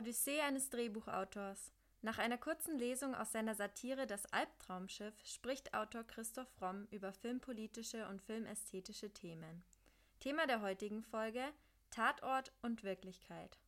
[0.00, 1.72] Odyssee eines Drehbuchautors.
[2.00, 8.08] Nach einer kurzen Lesung aus seiner Satire Das Albtraumschiff spricht Autor Christoph Romm über filmpolitische
[8.08, 9.62] und filmästhetische Themen.
[10.18, 11.44] Thema der heutigen Folge
[11.90, 13.60] Tatort und Wirklichkeit.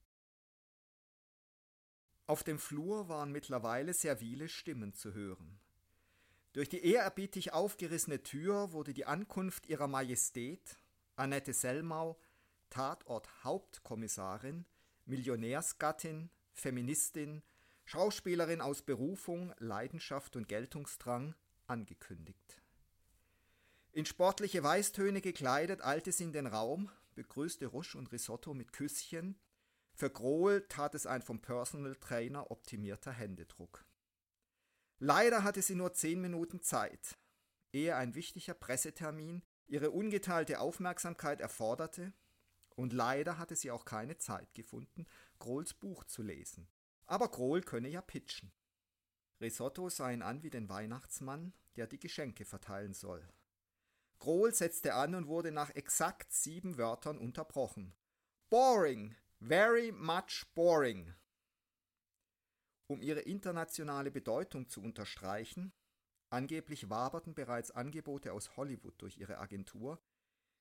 [2.26, 5.60] Auf dem Flur waren mittlerweile servile Stimmen zu hören.
[6.54, 10.78] Durch die ehrerbietig aufgerissene Tür wurde die Ankunft ihrer Majestät,
[11.14, 12.18] Annette Sellmau,
[12.70, 14.64] Tatort Hauptkommissarin,
[15.04, 17.42] Millionärsgattin, Feministin,
[17.84, 21.34] Schauspielerin aus Berufung, Leidenschaft und Geltungsdrang,
[21.66, 22.62] angekündigt.
[23.92, 29.38] In sportliche Weißtöne gekleidet eilte sie in den Raum, begrüßte Rusch und Risotto mit Küsschen.
[29.94, 33.84] Für Grohl tat es ein vom Personal Trainer optimierter Händedruck.
[34.98, 37.18] Leider hatte sie nur zehn Minuten Zeit,
[37.72, 42.12] ehe ein wichtiger Pressetermin ihre ungeteilte Aufmerksamkeit erforderte,
[42.76, 45.06] und leider hatte sie auch keine Zeit gefunden,
[45.38, 46.68] Grohls Buch zu lesen.
[47.06, 48.52] Aber Grohl könne ja pitchen.
[49.40, 53.28] Risotto sah ihn an wie den Weihnachtsmann, der die Geschenke verteilen soll.
[54.18, 57.92] Grohl setzte an und wurde nach exakt sieben Wörtern unterbrochen.
[58.50, 61.12] Boring, very much boring.
[62.86, 65.72] Um ihre internationale Bedeutung zu unterstreichen,
[66.30, 69.98] angeblich waberten bereits Angebote aus Hollywood durch ihre Agentur,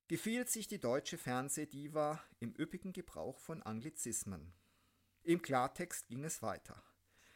[0.07, 4.53] gefiel sich die deutsche Fernsehdiva im üppigen Gebrauch von Anglizismen.
[5.23, 6.81] Im Klartext ging es weiter.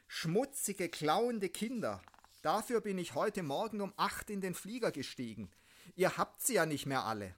[0.07, 2.01] Schmutzige, klauende Kinder.
[2.41, 5.51] Dafür bin ich heute Morgen um acht in den Flieger gestiegen.
[5.95, 7.35] Ihr habt sie ja nicht mehr alle.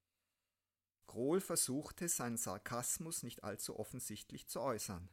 [1.08, 5.09] Grohl versuchte, seinen Sarkasmus nicht allzu offensichtlich zu äußern.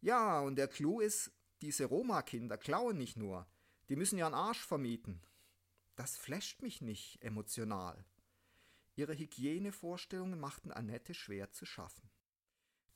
[0.00, 3.46] Ja, und der Clou ist, diese Roma-Kinder klauen nicht nur,
[3.88, 5.20] die müssen ihren Arsch vermieten.
[5.96, 8.04] Das flasht mich nicht emotional.
[8.96, 12.10] Ihre Hygienevorstellungen machten Annette schwer zu schaffen.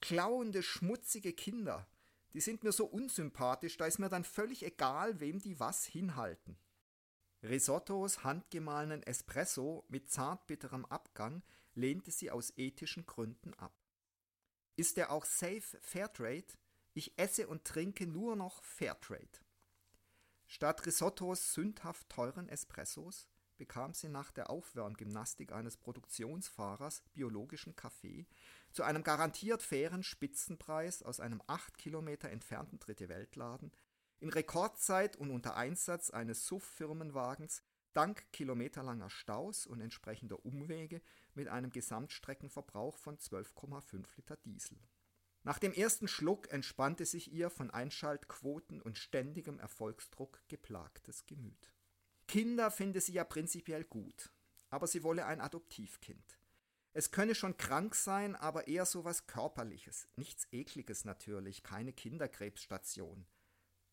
[0.00, 1.86] Klauende, schmutzige Kinder,
[2.32, 6.58] die sind mir so unsympathisch, da ist mir dann völlig egal, wem die was hinhalten.
[7.42, 11.42] Risottos handgemahlenen Espresso mit zartbitterem Abgang
[11.75, 13.75] lehnte sie aus ethischen Gründen ab.
[14.76, 16.54] Ist er auch safe Fairtrade?
[16.94, 19.38] Ich esse und trinke nur noch Fairtrade.
[20.46, 23.28] Statt Risottos sündhaft teuren Espressos
[23.60, 28.26] bekam sie nach der Aufwärmgymnastik eines Produktionsfahrers biologischen Kaffee
[28.72, 33.70] zu einem garantiert fairen Spitzenpreis aus einem acht Kilometer entfernten Dritte Weltladen
[34.19, 37.62] in Rekordzeit und unter Einsatz eines SUV-Firmenwagens
[37.93, 41.03] dank kilometerlanger Staus und entsprechender Umwege
[41.34, 44.78] mit einem Gesamtstreckenverbrauch von 12,5 Liter Diesel.
[45.43, 51.75] Nach dem ersten Schluck entspannte sich ihr von Einschaltquoten und ständigem Erfolgsdruck geplagtes Gemüt.
[52.30, 54.30] Kinder finde sie ja prinzipiell gut,
[54.68, 56.38] aber sie wolle ein Adoptivkind.
[56.92, 63.26] Es könne schon krank sein, aber eher so was Körperliches, nichts Ekliges natürlich, keine Kinderkrebsstation.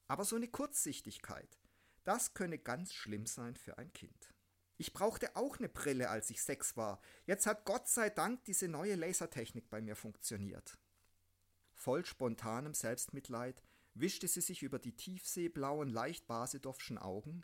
[0.07, 1.57] Aber so eine Kurzsichtigkeit,
[2.03, 4.35] das könne ganz schlimm sein für ein Kind.
[4.77, 7.01] Ich brauchte auch eine Brille, als ich sechs war.
[7.25, 10.77] Jetzt hat Gott sei Dank diese neue Lasertechnik bei mir funktioniert.
[11.73, 13.63] Voll spontanem Selbstmitleid
[13.95, 17.43] wischte sie sich über die tiefseeblauen, leicht basedowschen Augen,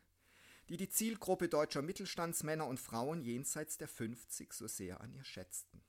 [0.70, 5.84] die die Zielgruppe deutscher Mittelstandsmänner und Frauen jenseits der 50 so sehr an ihr schätzten.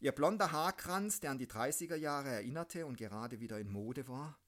[0.00, 4.38] Ihr blonder Haarkranz, der an die 30er Jahre erinnerte und gerade wieder in Mode war,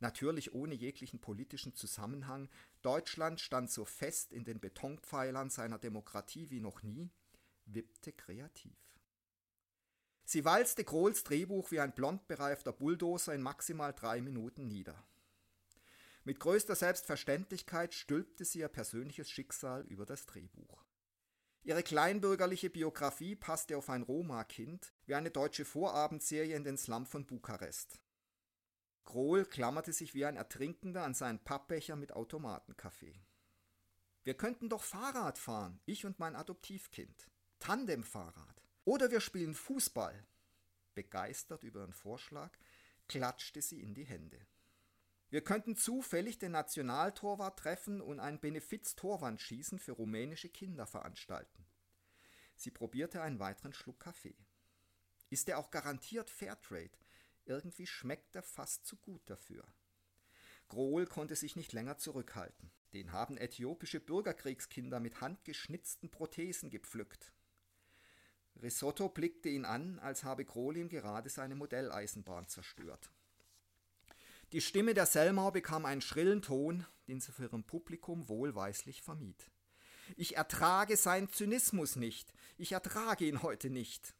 [0.00, 2.48] natürlich ohne jeglichen politischen Zusammenhang,
[2.82, 7.10] Deutschland stand so fest in den Betonpfeilern seiner Demokratie wie noch nie,
[7.66, 8.76] wippte kreativ.
[10.24, 15.06] Sie walzte Krohls Drehbuch wie ein blond bereifter Bulldozer in maximal drei Minuten nieder.
[16.24, 20.84] Mit größter Selbstverständlichkeit stülpte sie ihr persönliches Schicksal über das Drehbuch.
[21.62, 27.26] Ihre kleinbürgerliche Biografie passte auf ein Roma-Kind wie eine deutsche Vorabendserie in den Slum von
[27.26, 28.00] Bukarest.
[29.04, 33.22] Krohl klammerte sich wie ein Ertrinkender an seinen Pappbecher mit Automatenkaffee.
[34.24, 37.30] Wir könnten doch Fahrrad fahren, ich und mein Adoptivkind.
[37.58, 38.62] Tandemfahrrad.
[38.84, 40.26] Oder wir spielen Fußball.
[40.94, 42.56] Begeistert über ihren Vorschlag,
[43.08, 44.46] klatschte sie in die Hände.
[45.30, 51.66] Wir könnten zufällig den Nationaltorwart treffen und ein Benefiz-Torwandschießen für rumänische Kinder veranstalten.
[52.56, 54.36] Sie probierte einen weiteren Schluck Kaffee.
[55.30, 56.96] Ist er auch garantiert Fairtrade?
[57.46, 59.64] Irgendwie schmeckt er fast zu gut dafür.
[60.68, 62.70] Grohl konnte sich nicht länger zurückhalten.
[62.92, 67.32] Den haben äthiopische Bürgerkriegskinder mit handgeschnitzten Prothesen gepflückt.
[68.62, 73.10] Risotto blickte ihn an, als habe Grohl ihm gerade seine Modelleisenbahn zerstört.
[74.54, 79.50] Die Stimme der Selma bekam einen schrillen Ton, den sie für ihrem Publikum wohlweislich vermied.
[80.14, 82.32] Ich ertrage seinen Zynismus nicht.
[82.56, 84.14] Ich ertrage ihn heute nicht.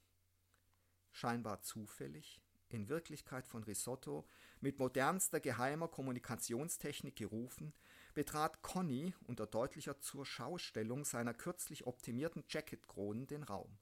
[1.12, 4.26] Scheinbar zufällig, in Wirklichkeit von Risotto,
[4.60, 7.72] mit modernster geheimer Kommunikationstechnik gerufen,
[8.12, 13.78] betrat Conny unter deutlicher Zurschaustellung seiner kürzlich optimierten Jacketkronen den Raum.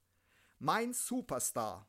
[0.59, 1.87] Mein Superstar!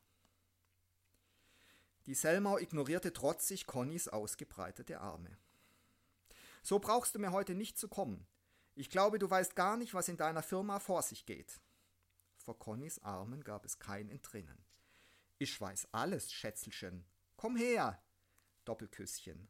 [2.05, 5.37] Die Selmau ignorierte trotzig Connys ausgebreitete Arme.
[6.61, 8.27] So brauchst du mir heute nicht zu kommen.
[8.75, 11.61] Ich glaube, du weißt gar nicht, was in deiner Firma vor sich geht.
[12.37, 14.65] Vor Connys Armen gab es kein Entrinnen.
[15.39, 17.05] Ich weiß alles, Schätzelchen.
[17.37, 18.01] Komm her!
[18.65, 19.47] Doppelküsschen.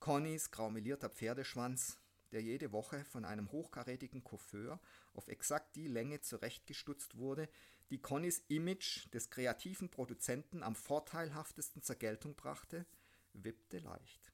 [0.00, 1.98] Connys graumelierter Pferdeschwanz,
[2.32, 4.80] der jede Woche von einem hochkarätigen Coiffeur
[5.12, 7.48] auf exakt die Länge zurechtgestutzt wurde,
[7.94, 12.86] die Connys Image des kreativen Produzenten am vorteilhaftesten zur Geltung brachte,
[13.34, 14.32] wippte leicht.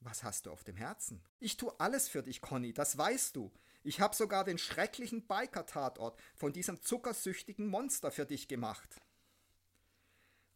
[0.00, 1.22] Was hast du auf dem Herzen?
[1.38, 3.52] Ich tu alles für dich, Conny, das weißt du.
[3.84, 9.00] Ich hab sogar den schrecklichen Biker-Tatort von diesem zuckersüchtigen Monster für dich gemacht.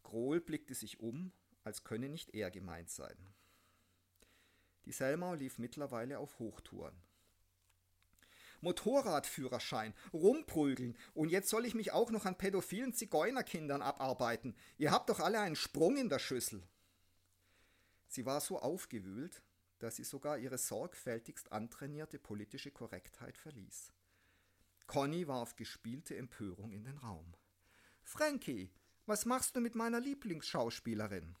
[0.03, 1.31] Grohl blickte sich um,
[1.63, 3.15] als könne nicht er gemeint sein.
[4.83, 7.01] Die Selma lief mittlerweile auf Hochtouren.
[8.61, 14.55] Motorradführerschein, rumprügeln und jetzt soll ich mich auch noch an pädophilen Zigeunerkindern abarbeiten.
[14.77, 16.63] Ihr habt doch alle einen Sprung in der Schüssel.
[18.07, 19.41] Sie war so aufgewühlt,
[19.79, 23.93] dass sie sogar ihre sorgfältigst antrainierte politische Korrektheit verließ.
[24.87, 27.33] Conny warf gespielte Empörung in den Raum.
[28.01, 28.71] Frankie,
[29.05, 31.35] was machst du mit meiner Lieblingsschauspielerin?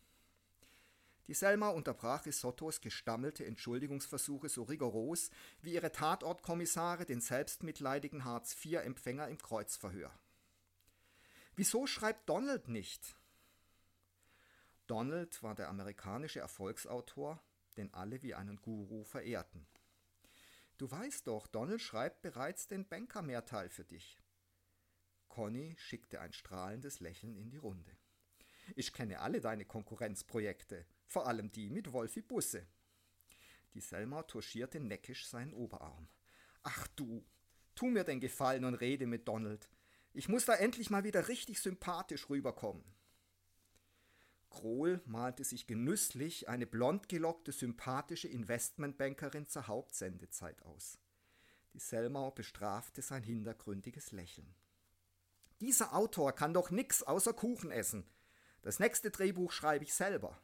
[1.27, 5.29] Die Selma unterbrach Risottos gestammelte Entschuldigungsversuche so rigoros
[5.61, 10.17] wie ihre Tatortkommissare den selbstmitleidigen Hartz-IV-Empfänger im Kreuzverhör.
[11.55, 13.17] Wieso schreibt Donald nicht?
[14.85, 17.43] Donald war der amerikanische Erfolgsautor,
[17.75, 19.67] den alle wie einen Guru verehrten.
[20.77, 24.21] Du weißt doch, Donald schreibt bereits den Banker-Mehrteil für dich.
[25.27, 27.97] Conny schickte ein strahlendes Lächeln in die Runde.
[28.75, 32.67] Ich kenne alle deine Konkurrenzprojekte, vor allem die mit Wolfi Busse.
[33.73, 36.07] Die Selma touchierte neckisch seinen Oberarm.
[36.63, 37.25] Ach du,
[37.75, 39.69] tu mir den Gefallen und rede mit Donald.
[40.13, 42.83] Ich muss da endlich mal wieder richtig sympathisch rüberkommen.
[44.49, 50.99] Krohl malte sich genüsslich eine blond gelockte, sympathische Investmentbankerin zur Hauptsendezeit aus.
[51.73, 54.55] Die Selma bestrafte sein hintergründiges Lächeln.
[55.61, 58.09] Dieser Autor kann doch nix außer Kuchen essen.
[58.61, 60.41] Das nächste Drehbuch schreibe ich selber.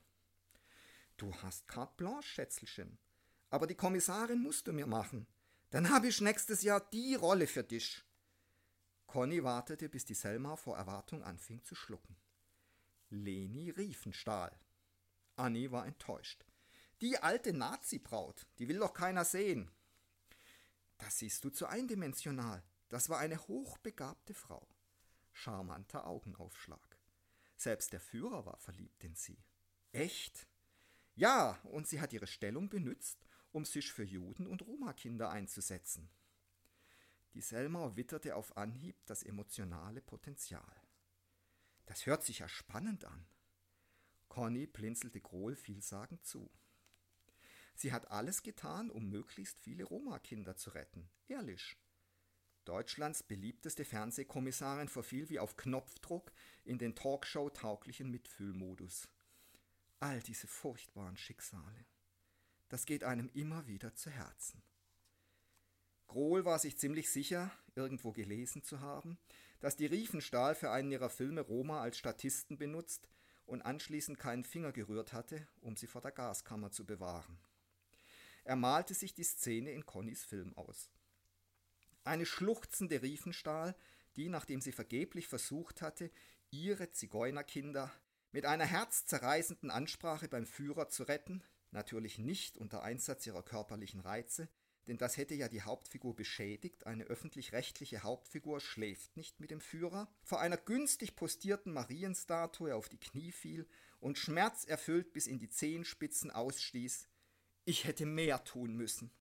[1.18, 2.98] Du hast carte blanche, Schätzelchen.
[3.50, 5.27] Aber die Kommissarin musst du mir machen.
[5.69, 8.04] Dann habe ich nächstes Jahr die Rolle für dich.
[9.07, 12.15] Conny wartete, bis die Selma vor Erwartung anfing zu schlucken.
[13.10, 14.57] Leni Riefenstahl.
[15.36, 16.45] Annie war enttäuscht.
[17.01, 19.69] Die alte Nazi-Braut, die will doch keiner sehen.
[20.98, 22.63] Das siehst du zu eindimensional.
[22.89, 24.68] Das war eine hochbegabte Frau.
[25.31, 26.98] Charmanter Augenaufschlag.
[27.56, 29.44] Selbst der Führer war verliebt in sie.
[29.92, 30.48] Echt?
[31.15, 36.10] Ja, und sie hat ihre Stellung benützt, um sich für Juden und Roma-Kinder einzusetzen.
[37.33, 40.81] Die Selma witterte auf Anhieb das emotionale Potenzial.
[41.86, 43.25] Das hört sich ja spannend an.
[44.27, 46.50] Conny blinzelte Grohl vielsagend zu.
[47.75, 51.10] Sie hat alles getan, um möglichst viele Roma-Kinder zu retten.
[51.27, 51.75] Ehrlich.
[52.65, 56.31] Deutschlands beliebteste Fernsehkommissarin verfiel wie auf Knopfdruck
[56.63, 59.10] in den Talkshow-tauglichen Mitfühlmodus.
[60.03, 61.86] All diese furchtbaren Schicksale.
[62.67, 64.62] Das geht einem immer wieder zu Herzen.
[66.07, 69.17] Grohl war sich ziemlich sicher, irgendwo gelesen zu haben,
[69.62, 73.07] dass die Riefenstahl für einen ihrer Filme Roma als Statisten benutzt
[73.45, 77.39] und anschließend keinen Finger gerührt hatte, um sie vor der Gaskammer zu bewahren.
[78.43, 80.91] Er malte sich die Szene in Connys Film aus.
[82.03, 83.74] Eine schluchzende Riefenstahl,
[84.17, 86.12] die, nachdem sie vergeblich versucht hatte,
[86.51, 87.89] ihre Zigeunerkinder
[88.33, 94.49] mit einer herzzerreißenden Ansprache beim Führer zu retten, natürlich nicht unter Einsatz ihrer körperlichen Reize,
[94.87, 100.11] denn das hätte ja die Hauptfigur beschädigt, eine öffentlich-rechtliche Hauptfigur schläft nicht mit dem Führer,
[100.23, 103.67] vor einer günstig postierten Marienstatue auf die Knie fiel
[103.99, 107.07] und schmerzerfüllt bis in die Zehenspitzen ausstieß,
[107.65, 109.11] ich hätte mehr tun müssen.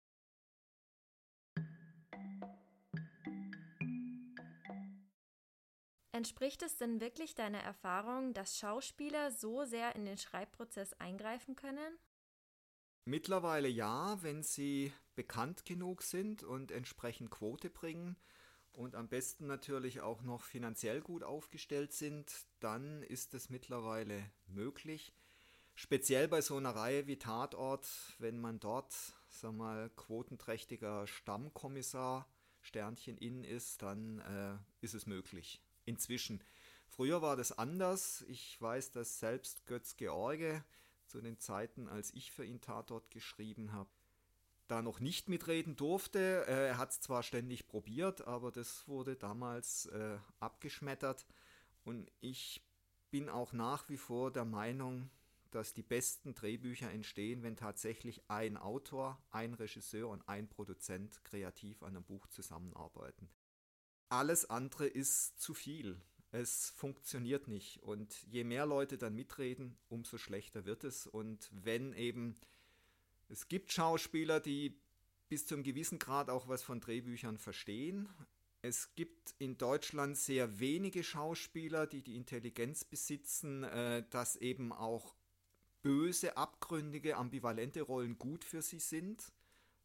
[6.22, 11.98] Entspricht es denn wirklich deiner Erfahrung, dass Schauspieler so sehr in den Schreibprozess eingreifen können?
[13.04, 18.16] Mittlerweile ja, wenn sie bekannt genug sind und entsprechend Quote bringen
[18.70, 25.12] und am besten natürlich auch noch finanziell gut aufgestellt sind, dann ist es mittlerweile möglich.
[25.74, 27.88] Speziell bei so einer Reihe wie Tatort,
[28.20, 28.94] wenn man dort,
[29.28, 32.28] sag mal, quotenträchtiger Stammkommissar
[32.60, 35.60] Sternchen in ist, dann äh, ist es möglich.
[35.84, 36.42] Inzwischen.
[36.86, 38.24] Früher war das anders.
[38.28, 40.62] Ich weiß, dass selbst Götz George
[41.06, 43.90] zu den Zeiten, als ich für ihn Tatort geschrieben habe,
[44.68, 46.46] da noch nicht mitreden durfte.
[46.46, 51.26] Äh, er hat es zwar ständig probiert, aber das wurde damals äh, abgeschmettert.
[51.84, 52.62] Und ich
[53.10, 55.10] bin auch nach wie vor der Meinung,
[55.50, 61.82] dass die besten Drehbücher entstehen, wenn tatsächlich ein Autor, ein Regisseur und ein Produzent kreativ
[61.82, 63.28] an einem Buch zusammenarbeiten.
[64.12, 65.98] Alles andere ist zu viel.
[66.32, 67.82] Es funktioniert nicht.
[67.82, 71.06] Und je mehr Leute dann mitreden, umso schlechter wird es.
[71.06, 72.36] Und wenn eben
[73.30, 74.78] es gibt Schauspieler, die
[75.30, 78.06] bis zu einem gewissen Grad auch was von Drehbüchern verstehen.
[78.60, 85.14] Es gibt in Deutschland sehr wenige Schauspieler, die die Intelligenz besitzen, äh, dass eben auch
[85.80, 89.32] böse, abgründige, ambivalente Rollen gut für sie sind.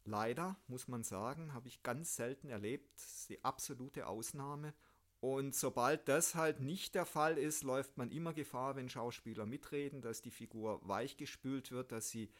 [0.08, 2.88] Leider, muss man sagen, habe ich ganz selten erlebt.
[2.96, 4.72] Das ist die absolute Ausnahme.
[5.20, 10.00] Und sobald das halt nicht der Fall ist, läuft man immer Gefahr, wenn Schauspieler mitreden,
[10.00, 12.30] dass die Figur weichgespült wird, dass sie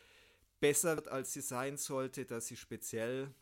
[0.61, 3.35] besser wird, als sie sein sollte, dass sie speziell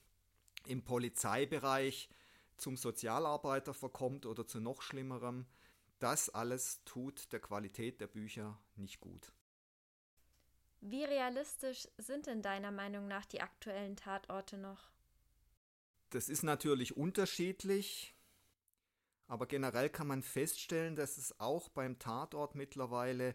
[0.66, 2.08] im Polizeibereich
[2.56, 5.46] zum Sozialarbeiter verkommt oder zu noch schlimmerem.
[6.00, 9.32] Das alles tut der Qualität der Bücher nicht gut.
[10.80, 14.90] Wie realistisch sind denn deiner Meinung nach die aktuellen Tatorte noch?
[16.10, 18.14] Das ist natürlich unterschiedlich,
[19.26, 23.34] aber generell kann man feststellen, dass es auch beim Tatort mittlerweile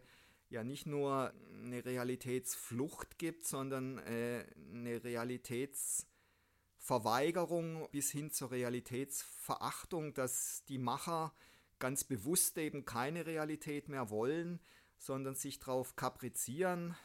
[0.49, 10.63] ja nicht nur eine Realitätsflucht gibt, sondern äh, eine Realitätsverweigerung bis hin zur Realitätsverachtung, dass
[10.65, 11.33] die Macher
[11.79, 14.59] ganz bewusst eben keine Realität mehr wollen,
[14.97, 16.95] sondern sich darauf kaprizieren,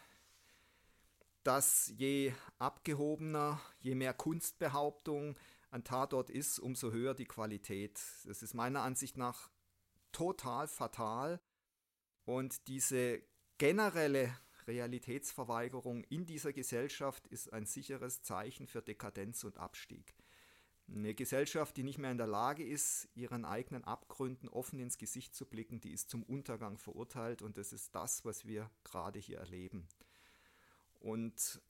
[1.47, 5.37] dass je abgehobener, je mehr Kunstbehauptung
[5.71, 8.01] ein Tatort ist, umso höher die Qualität.
[8.25, 9.49] Das ist meiner Ansicht nach
[10.11, 11.41] total fatal.
[12.25, 13.23] Und diese
[13.59, 14.37] generelle
[14.67, 20.17] Realitätsverweigerung in dieser Gesellschaft ist ein sicheres Zeichen für Dekadenz und Abstieg.
[20.89, 25.35] Eine Gesellschaft, die nicht mehr in der Lage ist, ihren eigenen Abgründen offen ins Gesicht
[25.35, 29.39] zu blicken, die ist zum Untergang verurteilt und das ist das, was wir gerade hier
[29.39, 29.89] erleben.
[31.07, 31.61] Und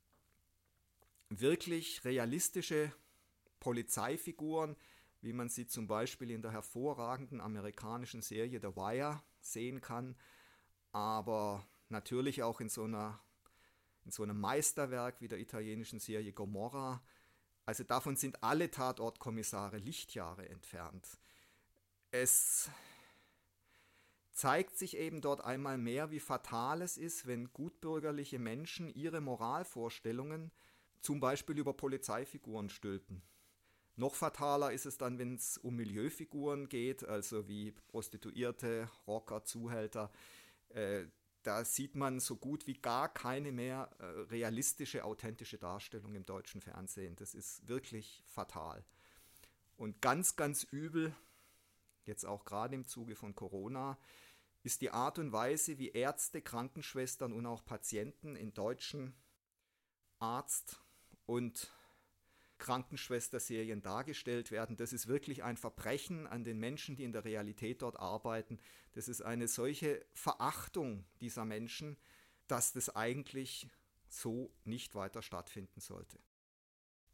[1.29, 2.91] wirklich realistische
[3.59, 4.75] Polizeifiguren,
[5.21, 10.15] wie man sie zum Beispiel in der hervorragenden amerikanischen Serie The Wire sehen kann,
[10.91, 13.19] aber natürlich auch in so einer
[14.05, 17.03] in so einem Meisterwerk wie der italienischen Serie Gomorra.
[17.67, 21.07] Also davon sind alle Tatortkommissare Lichtjahre entfernt.
[22.09, 22.71] Es
[24.37, 30.51] zeigt sich eben dort einmal mehr, wie fatal es ist, wenn gutbürgerliche Menschen ihre Moralvorstellungen
[31.01, 33.23] zum Beispiel über Polizeifiguren stülpen.
[33.95, 40.11] Noch fataler ist es dann, wenn es um Milieufiguren geht, also wie Prostituierte, Rocker, Zuhälter.
[40.69, 41.05] Äh,
[41.41, 46.61] da sieht man so gut wie gar keine mehr äh, realistische, authentische Darstellung im deutschen
[46.61, 47.15] Fernsehen.
[47.15, 48.85] Das ist wirklich fatal.
[49.77, 51.15] Und ganz, ganz übel,
[52.05, 53.97] jetzt auch gerade im Zuge von Corona,
[54.67, 59.15] ist die Art und Weise, wie Ärzte, Krankenschwestern und auch Patienten in deutschen
[60.19, 60.81] Arzt-
[61.25, 61.71] und
[62.57, 64.75] Krankenschwesterserien dargestellt werden.
[64.75, 68.59] Das ist wirklich ein Verbrechen an den Menschen, die in der Realität dort arbeiten.
[68.91, 71.95] Das ist eine solche Verachtung dieser Menschen,
[72.47, 73.69] dass das eigentlich
[74.09, 76.19] so nicht weiter stattfinden sollte.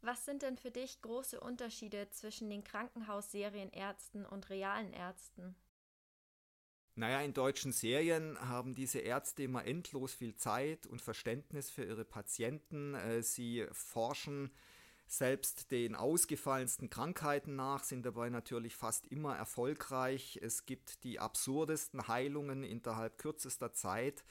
[0.00, 5.54] Was sind denn für dich große Unterschiede zwischen den Krankenhausserienärzten und realen Ärzten?
[6.96, 12.04] Naja, in deutschen Serien haben diese Ärzte immer endlos viel Zeit und Verständnis für ihre
[12.04, 12.94] Patienten.
[12.94, 14.52] Äh, sie forschen
[15.06, 20.38] selbst den ausgefallensten Krankheiten nach, sind dabei natürlich fast immer erfolgreich.
[20.40, 24.24] Es gibt die absurdesten Heilungen innerhalb kürzester Zeit.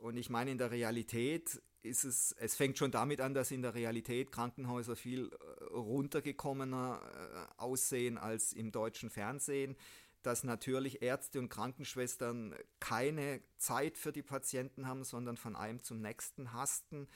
[0.00, 3.62] Und ich meine, in der Realität ist es, es fängt schon damit an, dass in
[3.62, 9.76] der Realität Krankenhäuser viel äh, runtergekommener äh, aussehen als im deutschen Fernsehen
[10.22, 16.00] dass natürlich Ärzte und Krankenschwestern keine Zeit für die Patienten haben, sondern von einem zum
[16.00, 17.08] nächsten hasten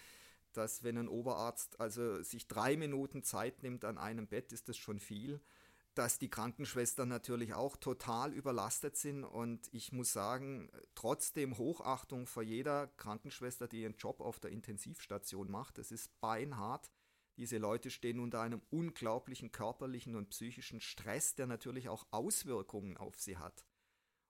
[0.53, 4.77] dass wenn ein Oberarzt also sich drei Minuten Zeit nimmt an einem Bett, ist das
[4.77, 5.41] schon viel.
[5.95, 12.43] Dass die Krankenschwestern natürlich auch total überlastet sind und ich muss sagen, trotzdem Hochachtung vor
[12.43, 15.77] jeder Krankenschwester, die ihren Job auf der Intensivstation macht.
[15.77, 16.91] Das ist beinhart.
[17.37, 23.19] Diese Leute stehen unter einem unglaublichen körperlichen und psychischen Stress, der natürlich auch Auswirkungen auf
[23.19, 23.65] sie hat.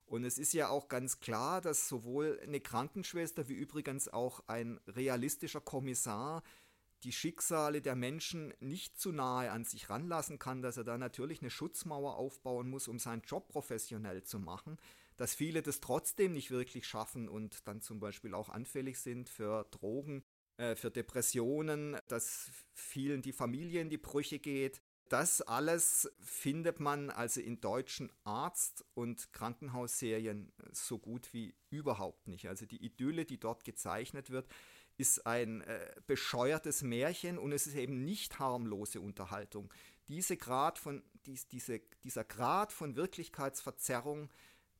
[0.05, 4.79] Und es ist ja auch ganz klar, dass sowohl eine Krankenschwester wie übrigens auch ein
[4.87, 6.43] realistischer Kommissar
[7.03, 11.41] die Schicksale der Menschen nicht zu nahe an sich ranlassen kann, dass er da natürlich
[11.41, 14.77] eine Schutzmauer aufbauen muss, um seinen Job professionell zu machen.
[15.15, 19.65] dass viele das trotzdem nicht wirklich schaffen und dann zum Beispiel auch anfällig sind für
[19.69, 20.23] Drogen,
[20.63, 24.81] äh, für Depressionen, dass vielen die Familie in die Brüche geht.
[25.09, 32.47] Das alles findet man also in deutschen Arzt- und Krankenhausserien so gut wie überhaupt nicht.
[32.47, 34.47] Also die Idylle, die dort gezeichnet wird,
[34.97, 39.73] ist ein äh, bescheuertes Märchen und es ist eben nicht harmlose Unterhaltung.
[40.07, 44.29] Diese Grad von, dies, diese, dieser Grad von Wirklichkeitsverzerrung,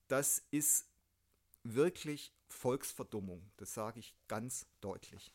[0.07, 0.87] das ist
[1.63, 3.51] wirklich Volksverdummung.
[3.57, 5.33] Das sage ich ganz deutlich.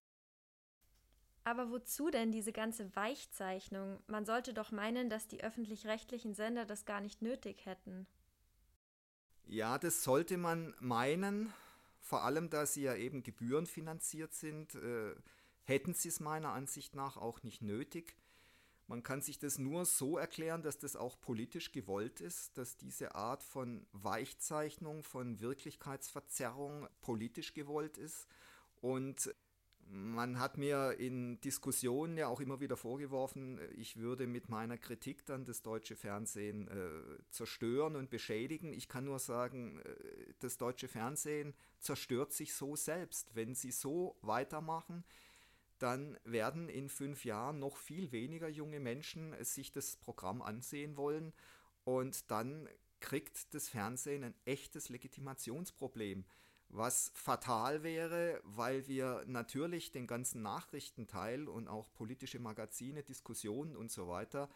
[1.48, 4.02] Aber wozu denn diese ganze Weichzeichnung?
[4.06, 8.06] Man sollte doch meinen, dass die öffentlich-rechtlichen Sender das gar nicht nötig hätten.
[9.46, 11.54] Ja, das sollte man meinen,
[12.02, 15.14] vor allem da sie ja eben gebührenfinanziert sind, äh,
[15.62, 18.14] hätten sie es meiner Ansicht nach auch nicht nötig.
[18.86, 23.14] Man kann sich das nur so erklären, dass das auch politisch gewollt ist, dass diese
[23.14, 28.28] Art von Weichzeichnung, von Wirklichkeitsverzerrung politisch gewollt ist.
[28.82, 29.34] Und
[29.90, 35.24] man hat mir in Diskussionen ja auch immer wieder vorgeworfen, ich würde mit meiner Kritik
[35.26, 38.72] dann das deutsche Fernsehen äh, zerstören und beschädigen.
[38.72, 43.34] Ich kann nur sagen, äh, das deutsche Fernsehen zerstört sich so selbst.
[43.34, 45.04] Wenn sie so weitermachen,
[45.78, 51.32] dann werden in fünf Jahren noch viel weniger junge Menschen sich das Programm ansehen wollen
[51.84, 52.68] und dann
[53.00, 56.24] kriegt das Fernsehen ein echtes Legitimationsproblem,
[56.68, 63.90] was fatal wäre, weil wir natürlich den ganzen Nachrichtenteil und auch politische Magazine, Diskussionen und
[63.90, 64.48] so weiter,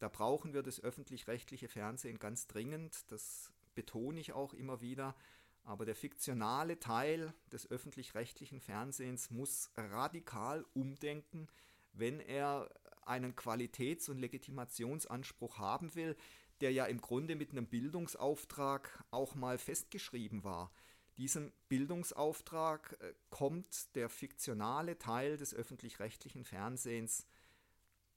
[0.00, 5.14] da brauchen wir das öffentlich-rechtliche Fernsehen ganz dringend, das betone ich auch immer wieder,
[5.62, 11.48] aber der fiktionale Teil des öffentlich-rechtlichen Fernsehens muss radikal umdenken,
[11.92, 12.70] wenn er
[13.04, 16.16] einen Qualitäts- und Legitimationsanspruch haben will,
[16.60, 20.72] der ja im Grunde mit einem Bildungsauftrag auch mal festgeschrieben war.
[21.16, 27.26] Diesem Bildungsauftrag äh, kommt der fiktionale Teil des öffentlich-rechtlichen Fernsehens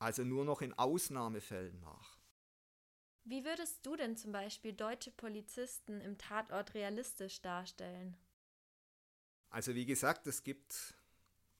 [0.04, 2.18] also nur noch in Ausnahmefällen nach.
[3.24, 8.18] Wie würdest du denn zum Beispiel deutsche Polizisten im Tatort realistisch darstellen?
[9.50, 10.94] Also wie gesagt, es gibt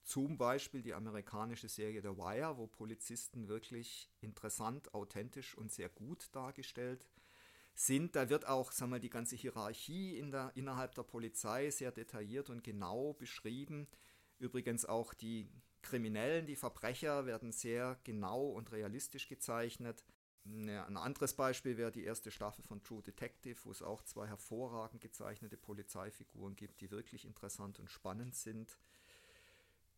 [0.02, 6.28] zum Beispiel die amerikanische Serie The Wire, wo Polizisten wirklich interessant, authentisch und sehr gut
[6.32, 7.06] dargestellt
[7.74, 8.16] sind.
[8.16, 12.50] Da wird auch sagen wir, die ganze Hierarchie in der, innerhalb der Polizei sehr detailliert
[12.50, 13.86] und genau beschrieben.
[14.38, 15.48] Übrigens auch die
[15.82, 20.04] Kriminellen, die Verbrecher werden sehr genau und realistisch gezeichnet.
[20.46, 25.00] Ein anderes Beispiel wäre die erste Staffel von True Detective, wo es auch zwei hervorragend
[25.00, 28.76] gezeichnete Polizeifiguren gibt, die wirklich interessant und spannend sind.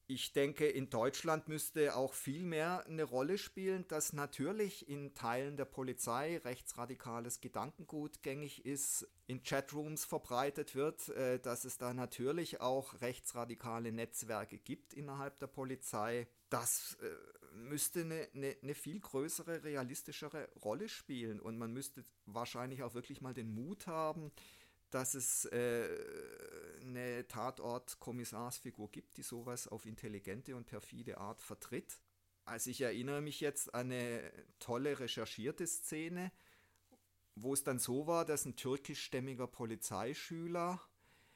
[0.09, 5.57] Ich denke, in Deutschland müsste auch viel mehr eine Rolle spielen, dass natürlich in Teilen
[5.57, 12.61] der Polizei rechtsradikales Gedankengut gängig ist, in Chatrooms verbreitet wird, äh, dass es da natürlich
[12.61, 16.29] auch rechtsradikale Netzwerke gibt innerhalb der Polizei.
[16.51, 22.85] Das äh, müsste eine, eine, eine, viel größere, realistischere Rolle spielen und man müsste wahrscheinlich
[22.85, 24.31] auch wirklich mal den Mut haben,
[24.97, 25.87] dass es äh,
[26.81, 32.01] eine Tatort-Kommissarsfigur gibt, die sowas auf intelligente und perfide Art vertritt.
[32.47, 36.33] Also ich erinnere mich jetzt an eine tolle recherchierte Szene,
[37.35, 40.81] wo es dann so war, dass ein türkischstämmiger Polizeischüler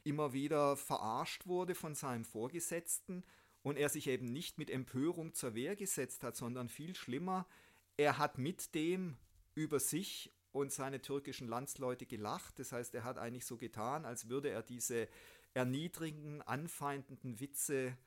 [0.03, 3.23] immer wieder verarscht wurde von seinem Vorgesetzten
[3.61, 7.47] und er sich eben nicht mit Empörung zur Wehr gesetzt hat, sondern viel schlimmer,
[7.95, 9.17] er hat mit dem
[9.53, 12.59] über sich und seine türkischen Landsleute gelacht.
[12.59, 15.07] Das heißt, er hat eigentlich so getan, als würde er diese
[15.53, 17.97] erniedrigenden, anfeindenden Witze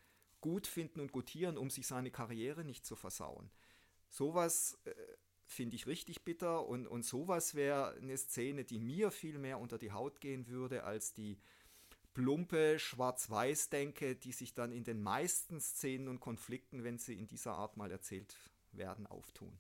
[0.40, 3.50] gut finden und gutieren, um sich seine Karriere nicht zu versauen.
[4.08, 4.92] Sowas äh,
[5.46, 9.78] finde ich richtig bitter und, und sowas wäre eine Szene, die mir viel mehr unter
[9.78, 11.38] die Haut gehen würde, als die
[12.12, 17.54] plumpe Schwarz-Weiß-Denke, die sich dann in den meisten Szenen und Konflikten, wenn sie in dieser
[17.54, 18.36] Art mal erzählt
[18.72, 19.58] werden, auftun.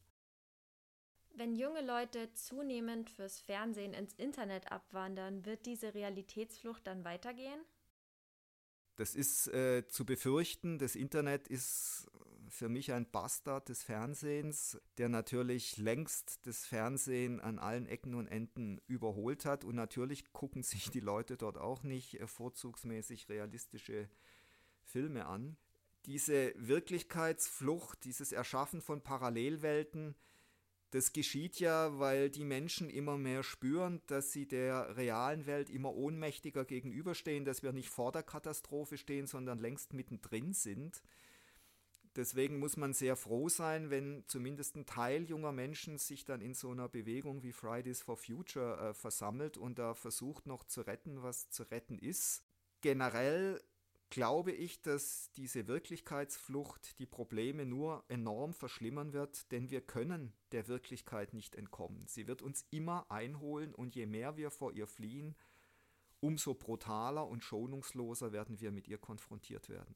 [1.36, 7.60] Wenn junge Leute zunehmend fürs Fernsehen ins Internet abwandern, wird diese Realitätsflucht dann weitergehen?
[8.94, 10.78] Das ist äh, zu befürchten.
[10.78, 12.08] Das Internet ist
[12.48, 18.28] für mich ein Bastard des Fernsehens, der natürlich längst das Fernsehen an allen Ecken und
[18.28, 19.64] Enden überholt hat.
[19.64, 24.08] Und natürlich gucken sich die Leute dort auch nicht äh, vorzugsmäßig realistische
[24.84, 25.56] Filme an.
[26.06, 30.14] Diese Wirklichkeitsflucht, dieses Erschaffen von Parallelwelten,
[30.94, 35.92] das geschieht ja, weil die Menschen immer mehr spüren, dass sie der realen Welt immer
[35.92, 41.02] ohnmächtiger gegenüberstehen, dass wir nicht vor der Katastrophe stehen, sondern längst mittendrin sind.
[42.14, 46.54] deswegen muss man sehr froh sein, wenn zumindest ein Teil junger Menschen sich dann in
[46.54, 51.24] so einer Bewegung wie Fridays for Future äh, versammelt und da versucht noch zu retten,
[51.24, 52.44] was zu retten ist.
[52.82, 53.60] Generell
[54.10, 60.68] glaube ich, dass diese Wirklichkeitsflucht die Probleme nur enorm verschlimmern wird, denn wir können der
[60.68, 62.06] Wirklichkeit nicht entkommen.
[62.06, 65.34] Sie wird uns immer einholen und je mehr wir vor ihr fliehen,
[66.20, 69.94] umso brutaler und schonungsloser werden wir mit ihr konfrontiert werden.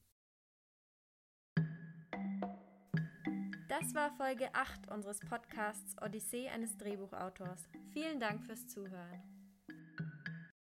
[3.69, 7.69] Das war Folge 8 unseres Podcasts Odyssee eines Drehbuchautors.
[7.93, 9.38] Vielen Dank fürs Zuhören.